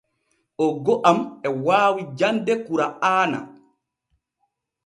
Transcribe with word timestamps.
Oggo 0.65 0.93
am 1.11 1.19
e 1.47 1.49
waawi 1.65 2.01
jande 2.17 2.53
kura’aana. 2.65 3.39